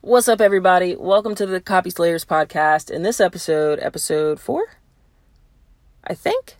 [0.00, 0.94] What's up, everybody?
[0.94, 2.88] Welcome to the Copy Slayers podcast.
[2.88, 4.64] In this episode, episode four,
[6.04, 6.54] I think,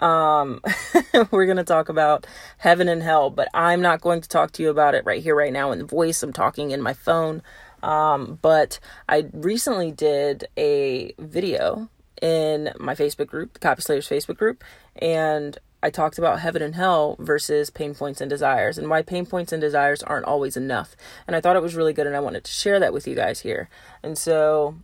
[0.00, 0.60] um,
[1.30, 2.26] we're going to talk about
[2.58, 5.36] heaven and hell, but I'm not going to talk to you about it right here,
[5.36, 6.20] right now in the voice.
[6.24, 7.42] I'm talking in my phone.
[7.84, 11.88] Um, but I recently did a video
[12.20, 14.64] in my Facebook group, the Copy Slayers Facebook group,
[14.96, 19.26] and I talked about heaven and hell versus pain points and desires and why pain
[19.26, 20.96] points and desires aren't always enough.
[21.26, 23.14] And I thought it was really good and I wanted to share that with you
[23.14, 23.68] guys here.
[24.02, 24.76] And so,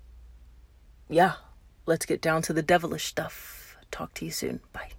[1.09, 1.37] yeah,
[1.87, 3.79] let's get down to the devilish stuff.
[3.91, 4.61] Talk to you soon.
[4.75, 4.91] Bye.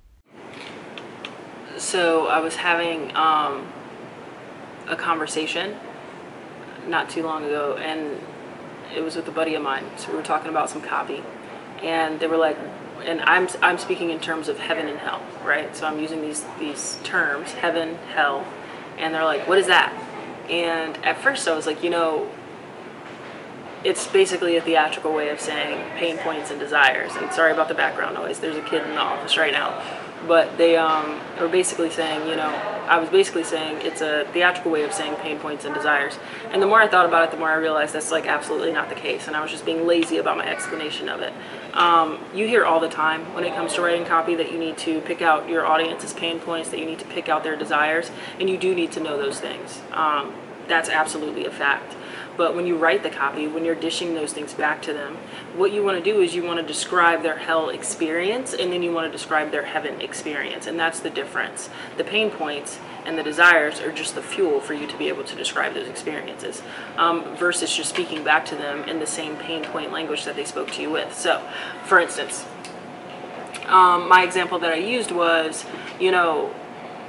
[1.77, 3.71] So, I was having um,
[4.87, 5.75] a conversation
[6.87, 8.19] not too long ago and
[8.95, 9.85] it was with a buddy of mine.
[9.97, 11.21] So, we were talking about some copy.
[11.83, 12.57] And they were like,
[13.01, 15.75] and I'm I'm speaking in terms of heaven and hell, right?
[15.75, 18.45] So I'm using these these terms, heaven, hell,
[18.97, 19.93] and they're like, "What is that?"
[20.49, 22.29] And at first I was like, you know,
[23.83, 27.11] it's basically a theatrical way of saying pain points and desires.
[27.15, 28.39] And sorry about the background noise.
[28.39, 29.81] There's a kid in the office right now
[30.27, 32.49] but they um, were basically saying, you know,
[32.91, 36.19] I was basically saying it's a theatrical way of saying pain points and desires.
[36.51, 38.89] And the more I thought about it, the more I realized that's like absolutely not
[38.89, 39.27] the case.
[39.27, 41.31] And I was just being lazy about my explanation of it.
[41.73, 44.77] Um, you hear all the time when it comes to writing copy that you need
[44.79, 48.11] to pick out your audience's pain points, that you need to pick out their desires,
[48.41, 49.79] and you do need to know those things.
[49.93, 50.33] Um,
[50.67, 51.95] that's absolutely a fact.
[52.37, 55.17] But when you write the copy, when you're dishing those things back to them,
[55.55, 58.81] what you want to do is you want to describe their hell experience and then
[58.81, 60.65] you want to describe their heaven experience.
[60.65, 61.69] And that's the difference.
[61.97, 65.23] The pain points and the desires are just the fuel for you to be able
[65.23, 66.61] to describe those experiences
[66.97, 70.45] um, versus just speaking back to them in the same pain point language that they
[70.45, 71.13] spoke to you with.
[71.13, 71.41] So,
[71.85, 72.45] for instance,
[73.67, 75.65] um, my example that I used was,
[75.99, 76.53] you know,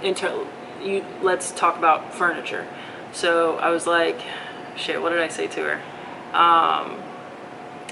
[0.02, 0.46] inter-
[0.82, 2.66] you, let's talk about furniture.
[3.12, 4.20] So I was like,
[4.76, 5.74] shit, what did I say to her?
[6.32, 7.02] Um,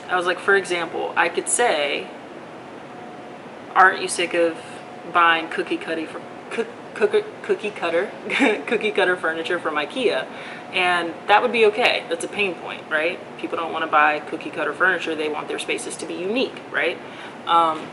[0.09, 2.09] I was like, for example, I could say,
[3.75, 4.59] aren't you sick of
[5.13, 6.07] buying cookie cutty
[6.95, 8.11] for cook, cook, cookie cutter
[8.67, 10.27] cookie cutter furniture from IKEA?
[10.73, 12.05] And that would be okay.
[12.09, 13.19] That's a pain point, right?
[13.39, 15.15] People don't want to buy cookie cutter furniture.
[15.15, 16.97] They want their spaces to be unique, right?
[17.47, 17.87] Um,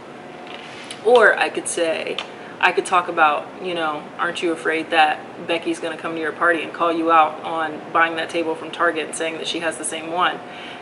[1.06, 2.18] or I could say,
[2.60, 6.20] I could talk about, you know, aren't you afraid that Becky's going to come to
[6.20, 9.48] your party and call you out on buying that table from Target and saying that
[9.48, 10.40] she has the same one?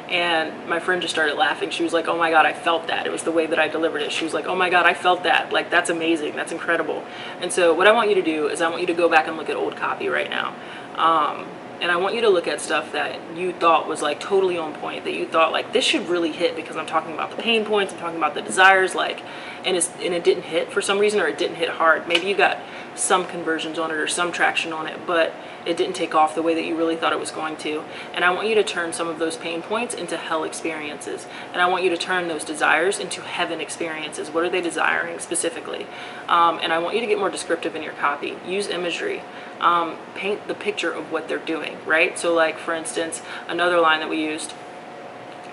[0.09, 1.71] And my friend just started laughing.
[1.71, 3.07] She was like, oh my God, I felt that.
[3.07, 4.11] It was the way that I delivered it.
[4.11, 5.51] She was like, oh my God, I felt that.
[5.51, 6.35] Like, that's amazing.
[6.35, 7.03] That's incredible.
[7.41, 9.27] And so, what I want you to do is, I want you to go back
[9.27, 10.55] and look at old copy right now.
[10.95, 11.47] Um,
[11.81, 14.73] and I want you to look at stuff that you thought was like totally on
[14.73, 17.65] point, that you thought like this should really hit because I'm talking about the pain
[17.65, 19.21] points, I'm talking about the desires, like,
[19.65, 22.07] and it's and it didn't hit for some reason or it didn't hit hard.
[22.07, 22.59] Maybe you got
[22.95, 25.33] some conversions on it or some traction on it, but
[25.65, 27.83] it didn't take off the way that you really thought it was going to.
[28.13, 31.25] And I want you to turn some of those pain points into hell experiences.
[31.53, 34.29] And I want you to turn those desires into heaven experiences.
[34.29, 35.87] What are they desiring specifically?
[36.27, 38.37] Um, and I want you to get more descriptive in your copy.
[38.47, 39.21] Use imagery.
[39.59, 42.19] Um, paint the picture of what they're doing, right?
[42.19, 44.53] So, like for instance, another line that we used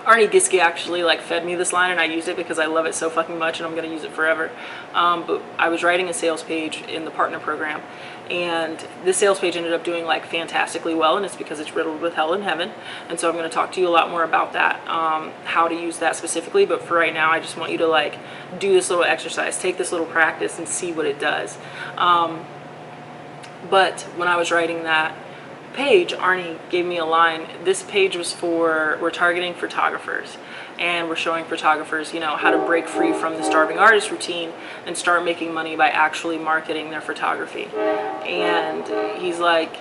[0.05, 2.85] Arnie Giske actually like fed me this line and I use it because I love
[2.85, 4.51] it so fucking much and I'm gonna use it forever.
[4.93, 7.81] Um, but I was writing a sales page in the partner program
[8.29, 12.01] and this sales page ended up doing like fantastically well and it's because it's riddled
[12.01, 12.71] with hell and heaven.
[13.07, 15.69] And so i'm going to talk to you a lot more about that um, how
[15.69, 16.65] to use that specifically.
[16.65, 18.17] But for right now i just want you to like
[18.59, 21.57] do this little exercise take this little practice and see what it does.
[21.97, 22.45] Um,
[23.69, 25.15] but when i was writing that
[25.73, 27.47] page, Arnie gave me a line.
[27.63, 30.37] This page was for, we're targeting photographers
[30.79, 34.51] and we're showing photographers, you know, how to break free from the starving artist routine
[34.85, 37.65] and start making money by actually marketing their photography.
[37.75, 39.75] And he's like,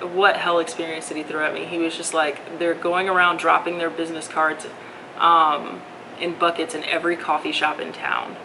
[0.00, 1.64] what hell experience did he throw at me?
[1.64, 4.66] He was just like, they're going around dropping their business cards
[5.18, 5.82] um,
[6.20, 8.36] in buckets in every coffee shop in town.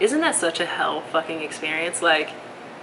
[0.00, 2.02] Isn't that such a hell fucking experience?
[2.02, 2.30] Like,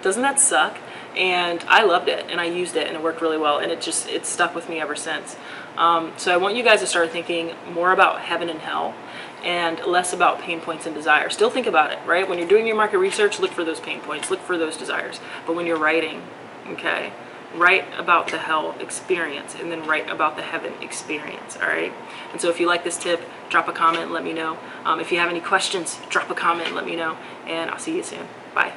[0.01, 0.77] doesn't that suck?
[1.15, 3.81] And I loved it and I used it and it worked really well and it
[3.81, 5.35] just it stuck with me ever since.
[5.77, 8.93] Um, so I want you guys to start thinking more about heaven and hell
[9.43, 11.33] and less about pain points and desires.
[11.33, 12.27] Still think about it, right?
[12.27, 15.19] When you're doing your market research, look for those pain points, look for those desires.
[15.45, 16.21] But when you're writing,
[16.67, 17.11] okay,
[17.55, 21.93] write about the hell experience and then write about the heaven experience, all right?
[22.31, 24.57] And so if you like this tip, drop a comment, let me know.
[24.85, 27.95] Um, if you have any questions, drop a comment, let me know, and I'll see
[27.95, 28.27] you soon.
[28.55, 28.73] Bye.